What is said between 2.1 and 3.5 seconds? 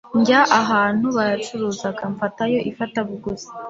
mfatayo ifatabuguzi